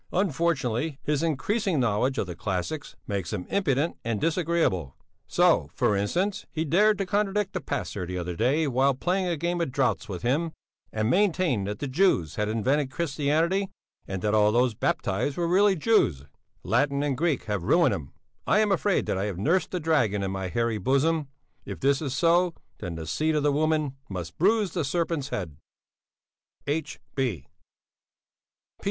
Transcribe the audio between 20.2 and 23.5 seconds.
in my hairy bosom; if this is so, then the seed of